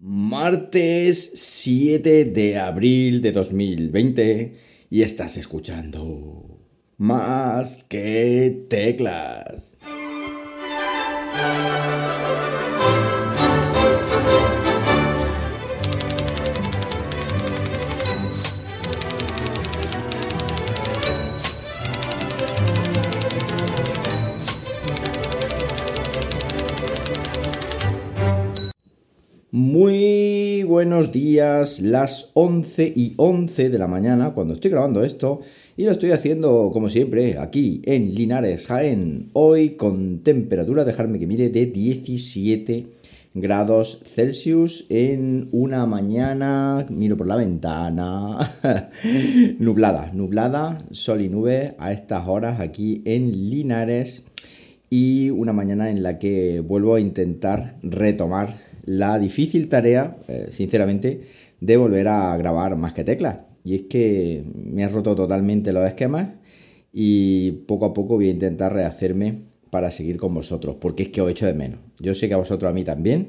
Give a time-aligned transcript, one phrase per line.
[0.00, 4.56] Martes 7 de abril de 2020
[4.90, 6.60] y estás escuchando
[6.98, 9.76] más que teclas.
[29.58, 35.40] Muy buenos días, las 11 y 11 de la mañana cuando estoy grabando esto
[35.76, 41.26] y lo estoy haciendo como siempre aquí en Linares, Jaén, hoy con temperatura, dejarme que
[41.26, 42.86] mire, de 17
[43.34, 48.54] grados Celsius en una mañana, miro por la ventana,
[49.58, 54.24] nublada, nublada, sol y nube a estas horas aquí en Linares
[54.88, 61.20] y una mañana en la que vuelvo a intentar retomar la difícil tarea, eh, sinceramente,
[61.60, 63.40] de volver a grabar más que teclas.
[63.62, 66.30] Y es que me ha roto totalmente los esquemas
[66.92, 71.20] y poco a poco voy a intentar rehacerme para seguir con vosotros, porque es que
[71.20, 71.80] os hecho de menos.
[71.98, 73.28] Yo sé que a vosotros a mí también,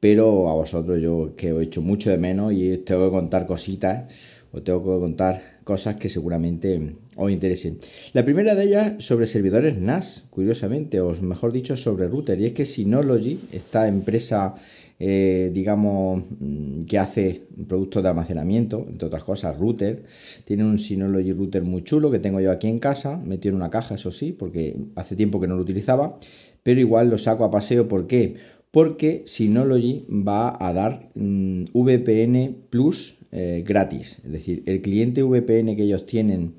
[0.00, 3.46] pero a vosotros yo que os hecho mucho de menos y os tengo que contar
[3.46, 4.12] cositas,
[4.52, 7.78] os tengo que contar cosas que seguramente os interesen.
[8.12, 12.52] La primera de ellas sobre servidores NAS, curiosamente, o mejor dicho, sobre router, y es
[12.52, 14.56] que Synology, esta empresa
[15.02, 20.04] eh, digamos, mm, que hace productos de almacenamiento, entre otras cosas, router.
[20.44, 23.70] Tiene un Synology router muy chulo que tengo yo aquí en casa, metido en una
[23.70, 26.18] caja, eso sí, porque hace tiempo que no lo utilizaba,
[26.62, 27.88] pero igual lo saco a paseo.
[27.88, 28.34] ¿Por qué?
[28.70, 34.20] Porque Synology va a dar mm, VPN Plus eh, gratis.
[34.22, 36.56] Es decir, el cliente VPN que ellos tienen,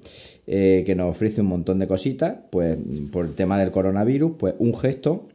[0.47, 2.75] eh, que nos ofrece un montón de cositas, pues
[3.11, 5.27] por el tema del coronavirus, pues un gesto,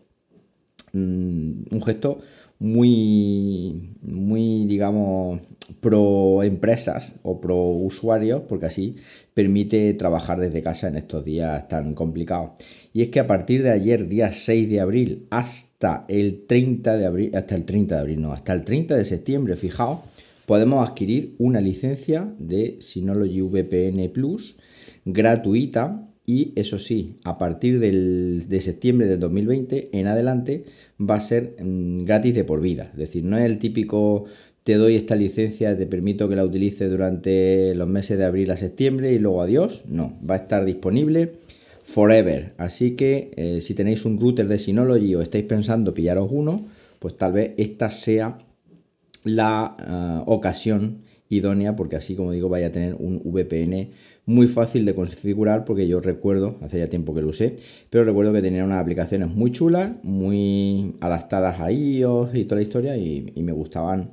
[0.93, 2.19] mm, un gesto
[2.59, 5.41] muy, muy, digamos,
[5.81, 8.97] pro empresas o pro usuarios, porque así
[9.35, 12.53] permite trabajar desde casa en estos días tan complicados.
[12.93, 17.07] Y es que a partir de ayer, día 6 de abril, hasta el 30 de
[17.07, 20.01] abril, hasta el 30 de abril, no, hasta el 30 de septiembre, fijaos,
[20.47, 24.57] podemos adquirir una licencia de Synology VPN Plus
[25.05, 30.65] gratuita y eso sí, a partir de septiembre del 2020 en adelante
[31.01, 32.91] va a ser mm, gratis de por vida.
[32.93, 34.27] Es decir, no es el típico
[34.67, 38.57] te doy esta licencia, te permito que la utilices durante los meses de abril a
[38.57, 39.85] septiembre y luego adiós.
[39.87, 41.35] No, va a estar disponible
[41.85, 42.53] forever.
[42.59, 46.67] Así que eh, si tenéis un router de Synology o estáis pensando pillaros uno,
[46.99, 48.39] pues tal vez esta sea
[49.23, 53.91] la ah, ocasión idónea porque así como digo vaya a tener un VPN
[54.27, 57.57] muy fácil de configurar porque yo recuerdo, hace ya tiempo que lo usé,
[57.89, 62.63] pero recuerdo que tenía unas aplicaciones muy chulas, muy adaptadas a iOS y toda la
[62.63, 64.11] historia y, me gustaban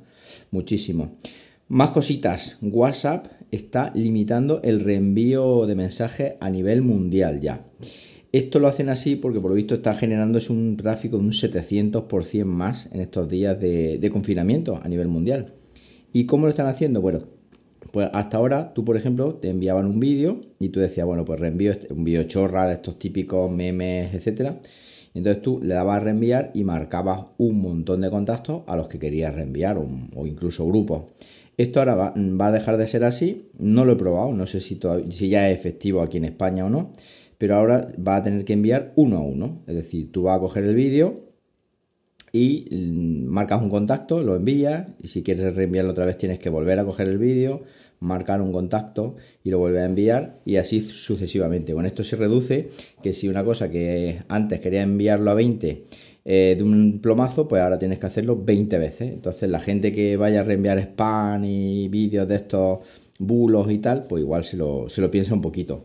[0.52, 1.16] muchísimo.
[1.66, 7.64] Más cositas, WhatsApp está limitando el reenvío de mensajes a nivel mundial ya.
[8.30, 12.44] Esto lo hacen así porque por lo visto está generando un tráfico de un 700%
[12.44, 15.54] más en estos días de confinamiento a nivel mundial.
[16.12, 17.00] ¿Y cómo lo están haciendo?
[17.00, 17.33] Bueno,
[17.92, 21.40] pues hasta ahora tú, por ejemplo, te enviaban un vídeo y tú decías, bueno, pues
[21.40, 24.60] reenvío este, un vídeo chorra de estos típicos memes, etcétera.
[25.14, 28.98] Entonces tú le dabas a reenviar y marcabas un montón de contactos a los que
[28.98, 31.04] querías reenviar o, incluso grupos.
[31.56, 33.48] Esto ahora va, a dejar de ser así.
[33.56, 34.80] No lo he probado, no sé si,
[35.10, 36.90] si ya es efectivo aquí en España o no.
[37.38, 39.62] Pero ahora va a tener que enviar uno a uno.
[39.68, 41.33] Es decir, tú vas a coger el vídeo
[42.34, 46.50] y mm, marcas un contacto, lo envías y si quieres reenviarlo otra vez tienes que
[46.50, 47.62] volver a coger el vídeo,
[48.00, 49.14] marcar un contacto
[49.44, 51.72] y lo vuelves a enviar y así sucesivamente.
[51.72, 55.84] Con esto se reduce que si una cosa que antes quería enviarlo a 20
[56.24, 59.12] eh, de un plomazo, pues ahora tienes que hacerlo 20 veces.
[59.12, 62.80] Entonces la gente que vaya a reenviar spam y vídeos de estos
[63.16, 65.84] bulos y tal, pues igual se lo, se lo piensa un poquito.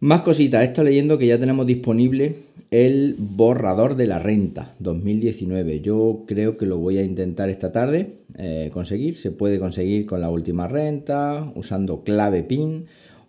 [0.00, 2.36] Más cositas, esto leyendo que ya tenemos disponible
[2.70, 5.80] el borrador de la renta 2019.
[5.80, 9.16] Yo creo que lo voy a intentar esta tarde eh, conseguir.
[9.16, 12.84] Se puede conseguir con la última renta, usando clave PIN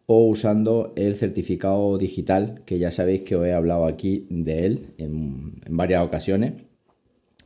[0.07, 4.87] o usando el certificado digital, que ya sabéis que os he hablado aquí de él
[4.97, 6.51] en, en varias ocasiones.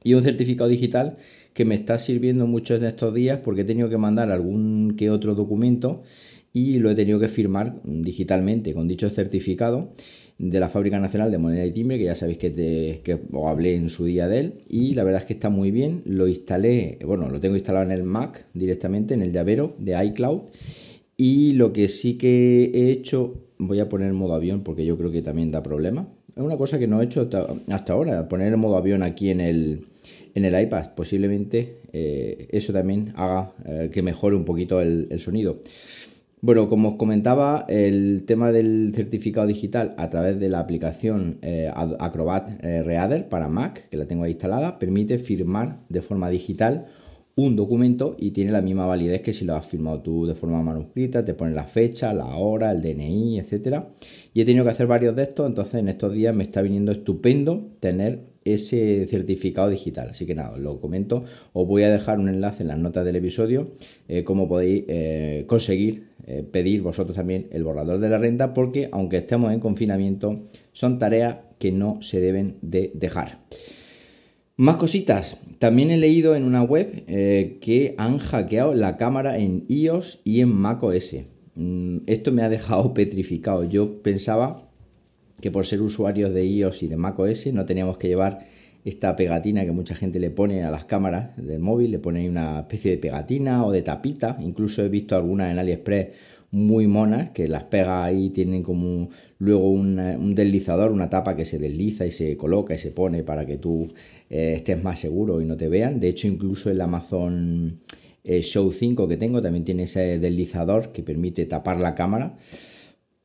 [0.03, 1.17] Y un certificado digital
[1.53, 5.11] que me está sirviendo mucho en estos días porque he tenido que mandar algún que
[5.11, 6.01] otro documento
[6.53, 9.93] y lo he tenido que firmar digitalmente con dicho certificado
[10.37, 13.47] de la Fábrica Nacional de Moneda y Timbre, que ya sabéis que, te, que os
[13.47, 16.27] hablé en su día de él, y la verdad es que está muy bien, lo
[16.27, 20.41] instalé, bueno, lo tengo instalado en el Mac directamente, en el llavero de iCloud,
[21.15, 25.11] y lo que sí que he hecho, voy a poner modo avión porque yo creo
[25.11, 27.29] que también da problema, es una cosa que no he hecho
[27.67, 29.85] hasta ahora, poner en modo avión aquí en el,
[30.33, 30.93] en el iPad.
[30.95, 35.59] Posiblemente eh, eso también haga eh, que mejore un poquito el, sonido.
[36.43, 41.71] Bueno, como os comentaba, el tema del certificado digital a través de la aplicación eh,
[41.75, 46.87] Acrobat Reader para Mac, que la tengo ahí instalada, permite firmar de forma digital
[47.35, 50.61] un documento y tiene la misma validez que si lo has firmado tú de forma
[50.61, 53.89] manuscrita, te pone la fecha, la hora, el DNI, etcétera.
[54.33, 56.91] Y he tenido que hacer varios de estos, entonces en estos días me está viniendo
[56.91, 60.09] estupendo tener ese certificado digital.
[60.09, 61.23] Así que nada, os lo comento.
[61.53, 63.71] Os voy a dejar un enlace en las notas del episodio,
[64.07, 68.89] eh, cómo podéis eh, conseguir eh, pedir vosotros también el borrador de la renta, porque
[68.91, 73.39] aunque estemos en confinamiento, son tareas que no se deben de dejar.
[74.57, 75.37] Más cositas.
[75.59, 80.49] También he leído en una web que han hackeado la cámara en iOS y en
[80.49, 81.15] macOS.
[81.55, 83.63] Mm, esto me ha dejado petrificado.
[83.63, 84.67] Yo pensaba
[85.39, 88.39] que por ser usuarios de iOS y de macOS no teníamos que llevar
[88.83, 92.61] esta pegatina que mucha gente le pone a las cámaras del móvil, le pone una
[92.61, 96.07] especie de pegatina o de tapita, incluso he visto algunas en AliExpress
[96.51, 101.57] muy monas que las pega ahí, tienen como luego un deslizador, una tapa que se
[101.57, 103.87] desliza y se coloca y se pone para que tú
[104.29, 105.99] eh, estés más seguro y no te vean.
[105.99, 107.79] De hecho, incluso el Amazon
[108.23, 112.37] eh, Show 5 que tengo también tiene ese deslizador que permite tapar la cámara.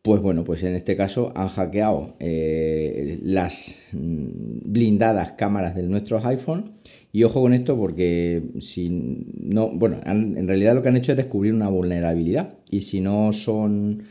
[0.06, 6.24] Pues bueno, pues en este caso han hackeado eh, las mm, blindadas cámaras de nuestros
[6.26, 6.74] iPhone.
[7.10, 11.16] Y ojo con esto porque si no, bueno, en realidad lo que han hecho es
[11.16, 12.54] descubrir una vulnerabilidad.
[12.70, 14.04] Y si no son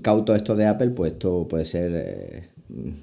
[0.00, 2.42] cautos estos de Apple, pues esto puede ser, eh,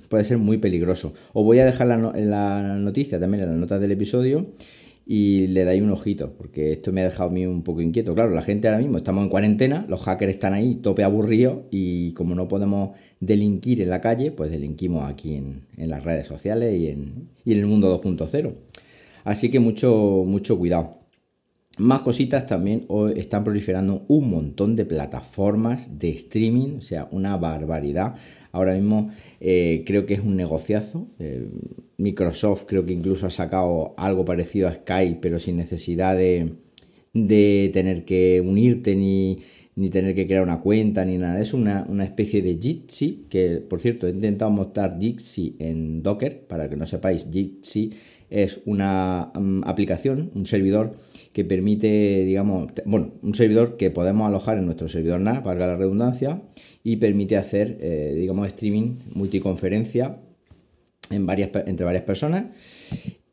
[0.07, 1.13] puede ser muy peligroso.
[1.33, 4.47] Os voy a dejar la, la noticia también en las notas del episodio
[5.11, 8.13] y le dais un ojito, porque esto me ha dejado a mí un poco inquieto.
[8.13, 12.13] Claro, la gente ahora mismo estamos en cuarentena, los hackers están ahí tope aburridos y
[12.13, 16.89] como no podemos delinquir en la calle, pues delinquimos aquí en, las redes sociales y
[16.89, 18.53] en, y en el mundo 2.0.
[19.23, 20.98] Así que mucho, mucho cuidado.
[21.79, 22.85] Más cositas también
[23.15, 28.15] están proliferando un montón de plataformas de streaming, o sea, una barbaridad.
[28.51, 31.07] Ahora mismo eh, creo que es un negociazo.
[31.19, 31.47] Eh,
[31.95, 36.57] Microsoft creo que incluso ha sacado algo parecido a Skype, pero sin necesidad de,
[37.71, 39.39] tener que unirte ni,
[39.89, 41.39] tener que crear una cuenta ni nada.
[41.39, 46.45] Es una, una especie de Jitsi, que por cierto he intentado montar Jitsi en Docker,
[46.45, 47.93] para que no sepáis, Jitsi
[48.29, 50.95] es una mm, aplicación, un servidor
[51.33, 55.75] que permite, digamos, bueno, un servidor que podemos alojar en nuestro servidor NAS, valga la
[55.75, 56.41] redundancia,
[56.83, 60.17] y permite hacer, eh, digamos, streaming, multiconferencia
[61.09, 62.45] entre varias personas.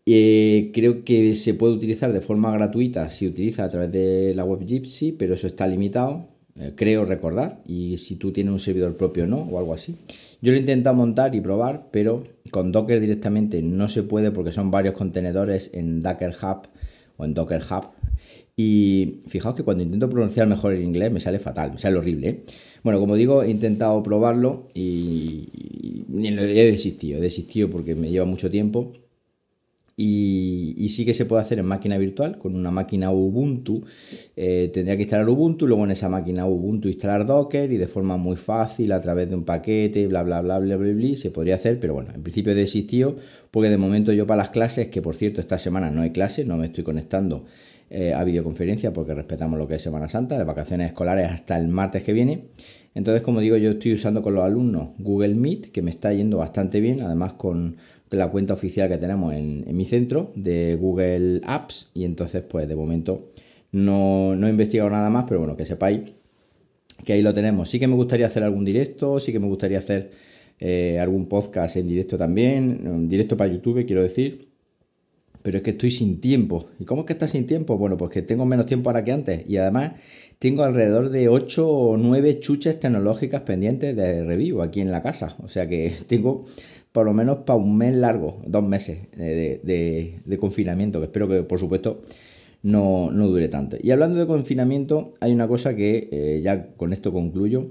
[0.04, 4.44] Eh, creo que se puede utilizar de forma gratuita si utiliza a través de la
[4.44, 6.28] web Gypsy, pero eso está limitado,
[6.58, 9.96] eh, creo recordar, y si tú tienes un servidor propio no, o algo así.
[10.40, 12.24] Yo lo he intentado montar y probar, pero
[12.56, 16.68] con Docker directamente no se puede porque son varios contenedores en Docker Hub
[17.18, 17.88] o en Docker Hub.
[18.56, 22.28] Y fijaos que cuando intento pronunciar mejor el inglés me sale fatal, me sale horrible.
[22.30, 22.44] ¿eh?
[22.82, 28.50] Bueno, como digo, he intentado probarlo y, he desistido, he desistido porque me lleva mucho
[28.50, 28.94] tiempo.
[29.98, 33.82] Y, sí que se puede hacer en máquina virtual con una máquina Ubuntu.
[34.36, 38.18] Eh, tendría que instalar Ubuntu, luego en esa máquina Ubuntu instalar Docker y de forma
[38.18, 41.54] muy fácil a través de un paquete, bla, bla, bla, bla, bla, bla, se podría
[41.54, 43.16] hacer, pero bueno, en principio he desistido
[43.50, 46.46] porque de momento yo para las clases, que por cierto esta semana no hay clases,
[46.46, 47.46] no me estoy conectando
[47.90, 51.68] eh, a videoconferencia porque respetamos lo que es Semana Santa, las vacaciones escolares hasta el
[51.68, 52.44] martes que viene.
[52.94, 56.38] Entonces, como digo, yo estoy usando con los alumnos Google Meet, que me está yendo
[56.38, 57.76] bastante bien, además con
[58.10, 62.76] la cuenta oficial que tenemos en, mi centro de Google Apps y entonces pues de
[62.76, 63.30] momento
[63.72, 66.00] no, no he investigado nada más, pero bueno, que sepáis
[67.04, 67.68] que ahí lo tenemos.
[67.68, 70.10] Sí que me gustaría hacer algún directo, sí que me gustaría hacer
[70.58, 74.45] eh, algún podcast en directo también, directo para YouTube, quiero decir,
[75.46, 76.70] pero es que estoy sin tiempo.
[76.80, 77.78] ¿Y cómo es que estás sin tiempo?
[77.78, 79.48] Bueno, pues que tengo menos tiempo ahora que antes.
[79.48, 79.92] Y además
[80.40, 85.36] tengo alrededor de 8 o 9 chuches tecnológicas pendientes de review aquí en la casa.
[85.44, 86.46] O sea que tengo
[86.90, 91.60] por lo menos para un mes largo, dos meses de, confinamiento, que espero que por
[91.60, 92.02] supuesto
[92.64, 93.76] no, dure tanto.
[93.80, 97.70] Y hablando de confinamiento, hay una cosa que eh, ya con esto concluyo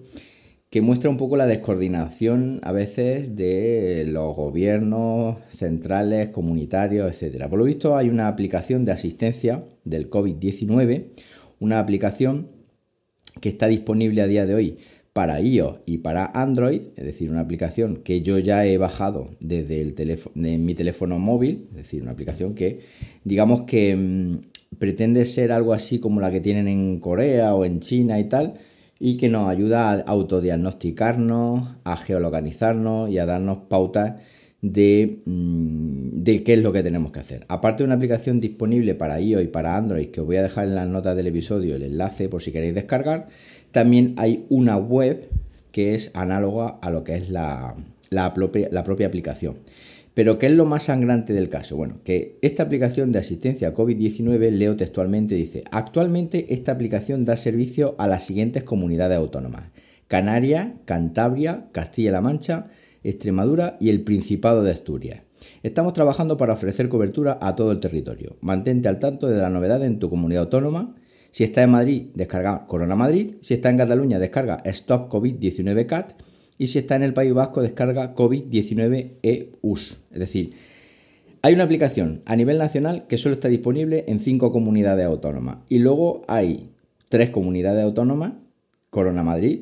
[0.70, 7.48] que muestra un poco la descoordinación a veces de los gobiernos centrales, comunitarios, etc.
[7.48, 11.06] Por lo visto hay una aplicación de asistencia del COVID-19,
[11.60, 12.48] una aplicación
[13.40, 14.78] que está disponible a día de hoy
[15.16, 19.82] para iOS y para Android, es decir, una aplicación que yo ya he bajado desde
[19.82, 22.82] el teléfono, mi teléfono móvil, es decir, una aplicación que
[23.24, 27.80] digamos que mm, pretende ser algo así como la que tienen en Corea o en
[27.80, 28.56] China y tal,
[29.00, 34.22] y que nos ayuda a autodiagnosticarnos, a geolocalizarnos y a darnos pautas
[34.62, 37.46] de, mm, de, qué es lo que tenemos que hacer.
[37.50, 40.66] Aparte de una aplicación disponible para iOS y para Android, que os voy a dejar
[40.66, 43.28] en las notas del episodio el enlace por si queréis descargar,
[43.72, 45.30] también hay una web
[45.72, 47.76] que es análoga a lo que es la,
[48.10, 49.58] la, propia, la propia aplicación.
[50.16, 51.76] Pero ¿qué es lo más sangrante del caso?
[51.76, 57.96] Bueno, que esta aplicación de asistencia COVID-19, leo textualmente, dice, actualmente esta aplicación da servicio
[57.98, 59.66] a las siguientes comunidades autónomas.
[60.08, 62.68] Canarias, Cantabria, Castilla-La Mancha,
[63.04, 65.24] Extremadura y el Principado de Asturias.
[65.64, 68.38] Estamos trabajando para ofrecer cobertura a todo el territorio.
[68.40, 70.96] Mantente al tanto de la novedad en tu comunidad autónoma.
[71.32, 73.36] Si está en Madrid, descarga Corona Madrid.
[73.42, 76.14] Si está en Cataluña, descarga Stop COVID-19 CAT
[76.58, 80.06] y si está en el País Vasco descarga COVID-19 EUS.
[80.12, 80.54] Es decir,
[81.42, 85.80] hay una aplicación a nivel nacional que solo está disponible en cinco comunidades autónomas y
[85.80, 86.70] luego hay
[87.10, 88.34] tres comunidades autónomas,
[88.90, 89.62] Corona Madrid,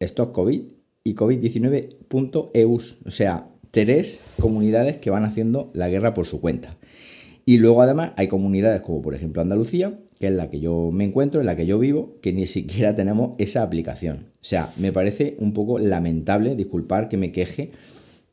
[0.00, 0.62] Stop COVID
[1.04, 2.98] y COVID-19.eus.
[3.06, 6.76] O sea, tres comunidades que van haciendo la guerra por su cuenta.
[7.44, 11.04] Y luego además hay comunidades como por ejemplo Andalucía, que es la que yo me
[11.04, 14.31] encuentro, en la que yo vivo, que ni siquiera tenemos esa aplicación.
[14.42, 17.70] O sea, me parece un poco lamentable, disculpar que me queje,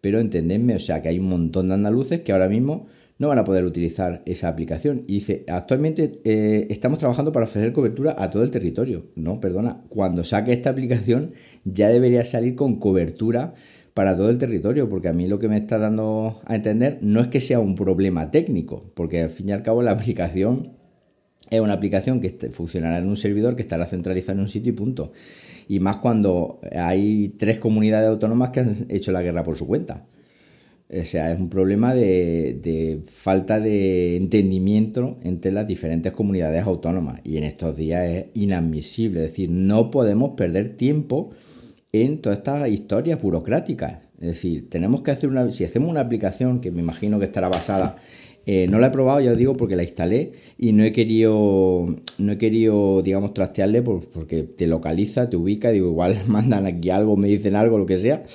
[0.02, 2.88] pero entendedme, o sea, que hay un montón de andaluces que ahora mismo
[3.20, 5.04] no van a poder utilizar esa aplicación.
[5.06, 9.04] Y dice, actualmente eh, estamos trabajando para ofrecer cobertura a todo el territorio.
[9.16, 13.54] No, perdona, cuando saque esta aplicación ya debería salir con cobertura
[13.94, 17.20] para todo el territorio, porque a mí lo que me está dando a entender no
[17.20, 20.79] es que sea un problema técnico, porque al fin y al cabo la aplicación
[21.50, 24.76] es una aplicación que funcionará en un servidor que estará centralizado en un sitio y
[24.76, 25.12] punto.
[25.68, 30.06] Y más cuando hay tres comunidades autónomas que han hecho la guerra por su cuenta.
[30.92, 37.22] O sea, es un problema de, falta de entendimiento entre las diferentes comunidades autónomas.
[37.24, 39.24] Y en estos días es inadmisible.
[39.24, 41.30] Es decir, no podemos perder tiempo
[41.92, 44.00] en todas estas historias burocráticas.
[44.20, 45.52] Es decir, tenemos que hacer una.
[45.52, 47.98] Si hacemos una aplicación que me imagino que estará basada
[48.52, 51.86] eh, no la he probado, ya os digo, porque la instalé y no he querido,
[52.18, 57.16] no he querido, digamos, trastearle porque te localiza, te ubica, digo, igual mandan aquí algo,
[57.16, 58.26] me dicen algo, lo que sea.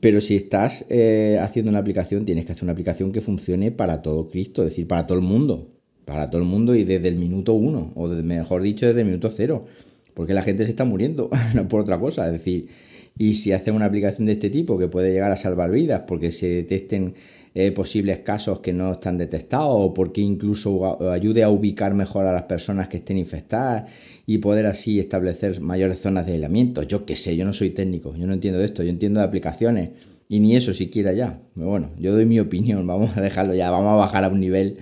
[0.00, 4.02] Pero si estás eh, haciendo una aplicación, tienes que hacer una aplicación que funcione para
[4.02, 5.70] todo Cristo, es decir, para todo el mundo.
[6.04, 9.30] Para todo el mundo y desde el minuto uno, o mejor dicho, desde el minuto
[9.30, 9.64] cero.
[10.12, 12.26] Porque la gente se está muriendo, no por otra cosa.
[12.26, 12.68] Es decir,
[13.16, 16.30] y si haces una aplicación de este tipo que puede llegar a salvar vidas porque
[16.32, 17.14] se detecten
[17.54, 22.32] eh, posibles casos que no están detectados o porque incluso ayude a ubicar mejor a
[22.32, 23.90] las personas que estén infectadas
[24.26, 26.82] y poder así establecer mayores zonas de aislamiento.
[26.82, 29.26] Yo qué sé, yo no soy técnico, yo no entiendo de esto, yo entiendo de
[29.26, 29.90] aplicaciones
[30.28, 31.38] y ni eso siquiera ya.
[31.54, 34.78] bueno, yo doy mi opinión, vamos a dejarlo ya, vamos a bajar a un nivel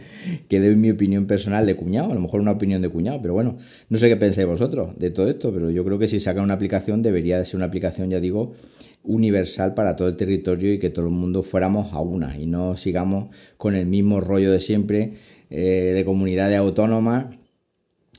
[0.49, 3.35] que doy mi opinión personal de cuñado, a lo mejor una opinión de cuñado, pero
[3.35, 6.41] bueno, no sé qué pensáis vosotros de todo esto, pero yo creo que si saca
[6.43, 8.55] una aplicación debería de ser una aplicación, ya digo,
[9.05, 12.77] universal para todo el territorio y que todo el mundo fuéramos a una y no
[12.77, 15.15] sigamos con el mismo rollo de siempre
[15.51, 17.27] eh, de comunidades autónomas,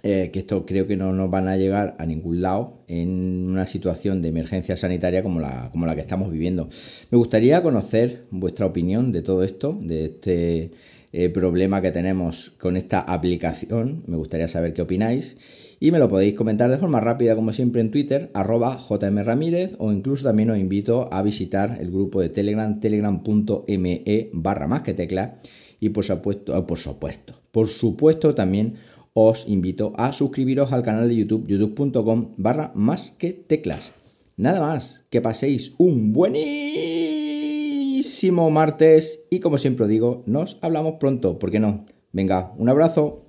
[0.04, 3.66] eh, que esto creo que no nos van a llegar a ningún lado en una
[3.66, 6.68] situación de emergencia sanitaria como la, como la que estamos viviendo.
[7.10, 10.72] Me gustaría conocer vuestra opinión de todo esto, de este
[11.14, 14.04] eh, problema que tenemos con esta aplicación.
[14.08, 15.38] Me gustaría saber qué opináis
[15.84, 19.92] y me lo podéis comentar de forma rápida como siempre en Twitter, arroba jmramírez o
[19.92, 25.36] incluso también os invito a visitar el grupo de Telegram, telegram.me barra más que tecla
[25.82, 28.76] y por supuesto, oh, por supuesto, por supuesto también
[29.12, 33.92] os invito a suscribiros al canal de YouTube, youtube.com barra más que teclas.
[34.38, 36.80] Nada más, que paséis un buenísimo
[38.52, 41.88] martes y como siempre digo, nos hablamos pronto, ¿por qué no?
[42.14, 43.23] Venga, un abrazo.